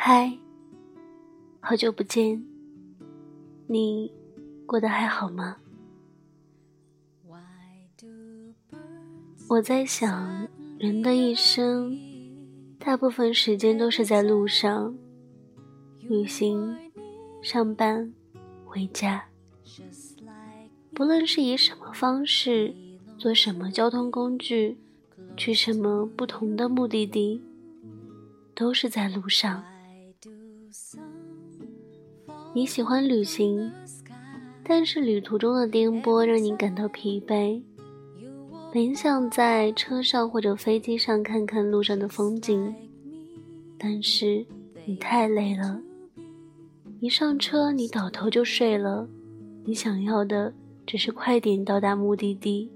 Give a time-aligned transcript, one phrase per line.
[0.00, 0.38] 嗨，
[1.58, 2.42] 好久不见，
[3.66, 4.10] 你
[4.64, 5.56] 过得还好吗？
[9.48, 10.46] 我在想，
[10.78, 11.98] 人的一生，
[12.78, 14.96] 大部分时间都是在路上，
[16.08, 16.78] 旅行、
[17.42, 18.14] 上班、
[18.64, 19.26] 回家，
[20.94, 22.72] 不论是以什么方式，
[23.18, 24.78] 坐什么交通工具，
[25.36, 27.42] 去什么不同的目的地，
[28.54, 29.64] 都是在路上。
[32.54, 33.70] 你喜欢旅行，
[34.64, 37.62] 但是旅途中的颠簸让你感到疲惫。
[38.72, 42.74] 本想在车上或者飞机上看看路上的风景，
[43.78, 44.44] 但是
[44.84, 45.80] 你太累了。
[47.00, 49.08] 一上车，你倒头就睡了。
[49.64, 50.52] 你想要的
[50.86, 52.70] 只是快点到达目的地。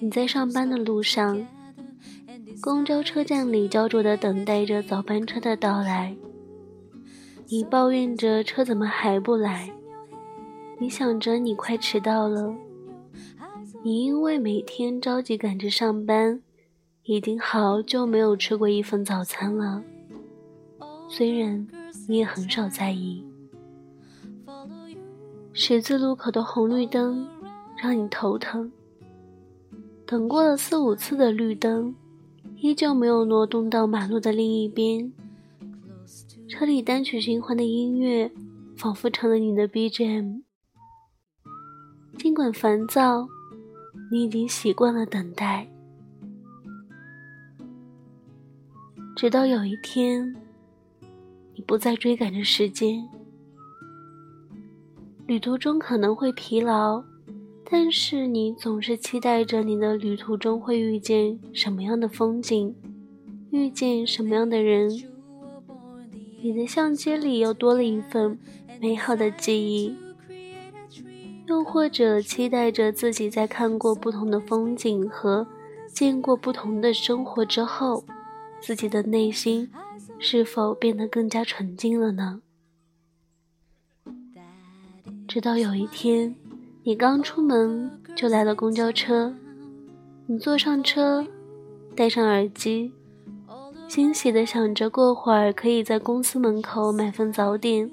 [0.00, 1.46] 你在上班的路上，
[2.60, 6.14] 公交车站里焦灼地等待着早班车的到来。
[7.48, 9.72] 你抱怨着车怎么还不来？
[10.78, 12.54] 你想着你快迟到了。
[13.84, 16.40] 你因为每天着急赶着上班，
[17.04, 19.82] 已经好久没有吃过一份早餐了。
[21.08, 21.66] 虽然
[22.08, 23.24] 你也很少在意。
[25.52, 27.28] 十字路口的红绿灯
[27.76, 28.70] 让你头疼。
[30.06, 31.94] 等过了四五次的绿灯，
[32.62, 35.12] 依旧没有挪动到马路的另一边。
[36.48, 38.30] 车里单曲循环的音乐，
[38.76, 40.42] 仿佛成了你的 BGM。
[42.16, 43.26] 尽管烦躁，
[44.12, 45.66] 你已经习惯了等待。
[49.16, 50.36] 直到有一天，
[51.56, 53.08] 你不再追赶着时间。
[55.26, 57.02] 旅途中可能会疲劳，
[57.72, 62.76] 但是你总是期待着你的旅途中会遇见什么样的风景，
[63.50, 64.90] 遇见什么样的人。
[66.42, 68.38] 你的相机里又多了一份
[68.78, 69.96] 美好的记忆，
[71.46, 75.46] 又或者期待着自己在看过不同的风景和
[75.90, 78.04] 见过不同的生活之后，
[78.60, 79.70] 自己的内心
[80.18, 82.42] 是否变得更加纯净了呢？
[85.26, 86.36] 直到有一天，
[86.84, 89.32] 你刚出门就来了公交车，
[90.26, 91.24] 你坐上车，
[91.94, 92.90] 戴上耳机。
[93.86, 97.88] 欣喜的想着，过会儿可以在公司门口买份早点，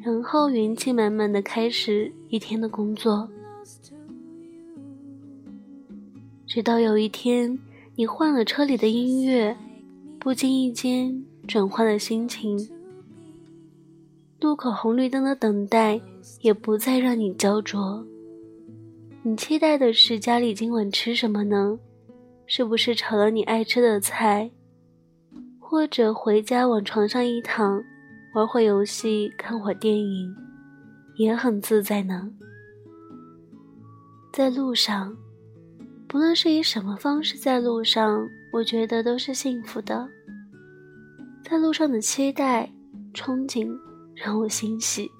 [0.00, 3.28] 然后元气满满的开始一天的工作。
[6.46, 7.58] 直到有一天，
[7.96, 9.56] 你换了车里的音乐，
[10.20, 12.68] 不经意间转换了心情。
[14.40, 16.00] 路口红绿灯的等待
[16.42, 18.06] 也不再让你焦灼。
[19.22, 21.76] 你期待的是家里今晚吃什么呢？
[22.46, 24.48] 是不是炒了你爱吃的菜？
[25.58, 27.82] 或者回家往床上一躺，
[28.32, 30.32] 玩会游戏，看会电影，
[31.16, 32.30] 也很自在呢。
[34.32, 35.16] 在路上，
[36.06, 40.08] 不论是以什么方式在路上，我觉得都是幸福的。
[41.42, 42.72] 在路上的期待、
[43.12, 43.68] 憧憬
[44.22, 45.10] 让我欣喜。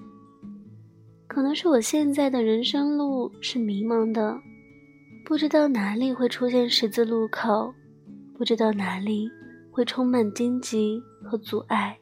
[1.27, 4.39] 可能是我现在的人生路是迷茫的，
[5.25, 7.73] 不知道哪里会出现十字路口，
[8.37, 9.29] 不知道哪里。
[9.71, 11.97] 会充满荆棘和阻碍，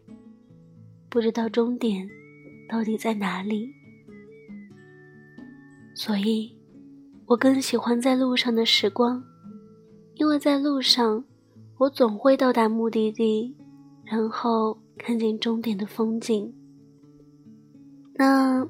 [1.09, 2.09] 不知道终点
[2.67, 3.69] 到底在哪里。
[5.93, 6.57] 所以，
[7.27, 9.23] 我更喜欢在路上的时光，
[10.15, 11.23] 因为在路上，
[11.77, 13.55] 我总会到达目的地，
[14.05, 16.51] 然后看见终点的风景。
[18.19, 18.67] 那，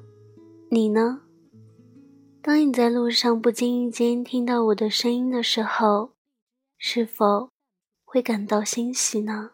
[0.70, 1.22] 你呢？
[2.42, 6.12] 当你在路上不经意间听到我的声音的时候，
[6.76, 7.48] 是否？
[8.04, 9.52] 会感到欣喜呢。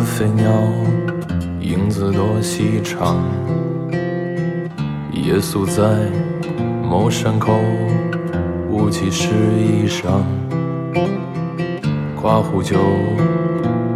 [0.00, 0.50] 飞鸟，
[1.60, 3.22] 影子多细长。
[5.12, 5.82] 夜宿在
[6.82, 7.58] 某山口，
[8.70, 9.28] 雾气湿
[9.58, 10.22] 衣裳。
[12.14, 12.78] 夸壶酒，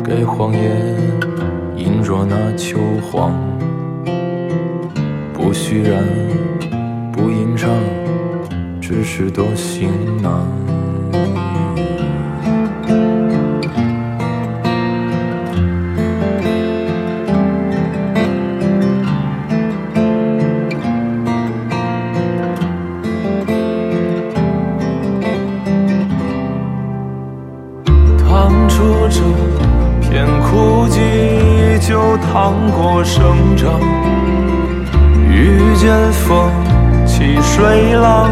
[0.04, 0.70] 给荒野，
[1.76, 3.32] 饮着那秋黄。
[5.32, 6.04] 不虚然，
[7.12, 7.70] 不吟唱，
[8.80, 9.90] 只是多行
[10.22, 10.46] 囊。
[29.10, 29.20] 这
[30.00, 33.80] 片枯寂就趟过生长，
[35.28, 36.48] 遇见风
[37.04, 38.30] 起水浪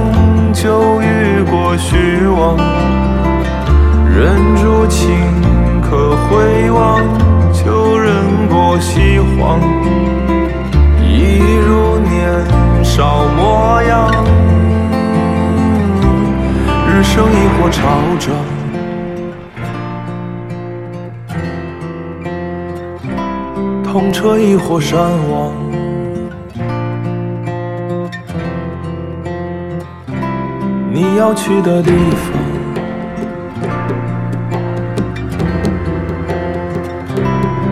[0.52, 2.56] 就遇过虚妄，
[4.06, 5.08] 忍住顷
[5.82, 7.02] 刻回望
[7.52, 8.14] 就忍
[8.48, 9.60] 过西荒，
[11.02, 14.10] 一如年少模样，
[16.86, 17.82] 日升抑或潮
[18.20, 18.57] 涨。
[23.90, 25.00] 痛彻亦或山
[25.31, 25.55] 亡，
[30.93, 32.38] 你要去的地方。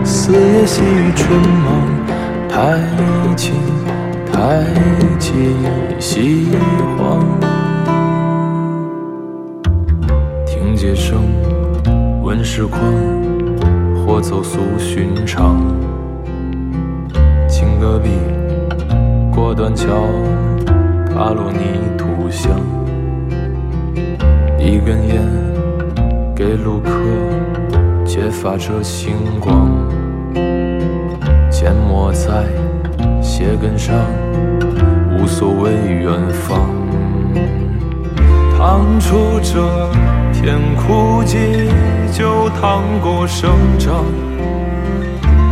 [0.03, 1.87] 四野细雨春忙，
[2.49, 2.79] 太
[3.35, 3.53] 清
[4.33, 4.65] 太
[5.19, 5.55] 气
[5.99, 6.47] 西
[6.97, 7.23] 荒。
[10.47, 11.21] 听街声，
[12.23, 12.81] 闻时况，
[14.03, 15.61] 或走俗寻常。
[17.87, 18.09] 经戈壁，
[19.33, 19.85] 过断桥，
[21.07, 22.51] 踏落泥土香。
[24.59, 25.23] 一根烟，
[26.35, 26.91] 给路客，
[28.05, 29.69] 揭发着星光。
[31.49, 32.43] 缄默在
[33.21, 33.95] 鞋跟上，
[35.17, 36.69] 无所谓远方。
[38.57, 39.89] 趟出这
[40.33, 41.69] 片枯寂，
[42.11, 43.49] 就趟过生
[43.79, 44.03] 长。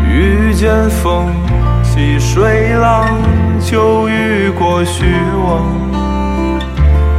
[0.10, 1.28] 遇见风
[1.96, 3.08] 起水浪，
[3.62, 5.06] 就遇过虚
[5.48, 5.66] 妄。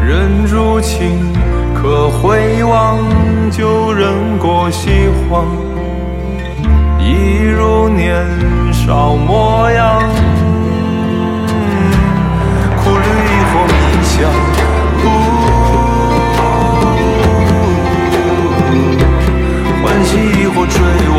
[0.07, 1.33] 忍住情
[1.75, 2.99] 可回望，
[3.51, 5.47] 就忍过西荒。
[7.01, 8.23] 一如年。
[8.73, 10.03] 少模样，
[12.85, 13.75] 苦旅亦或迷
[14.05, 14.15] 香，
[19.83, 20.79] 欢喜亦或追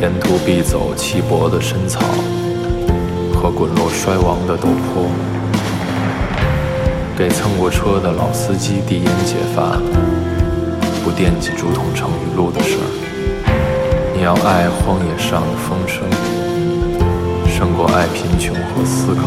[0.00, 2.00] 沿途必走稀薄的深草
[3.34, 5.08] 和滚落衰亡的陡坡，
[7.16, 9.80] 给蹭过车的老司机递烟解乏，
[11.02, 12.84] 不惦记竹筒盛雨露的事儿。
[14.14, 16.04] 你要爱荒野上的风声，
[17.48, 19.22] 胜过爱贫穷和思考。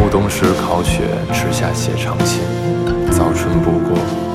[0.00, 2.65] 暮冬时烤雪，吃下写长信。
[3.60, 4.25] 不过。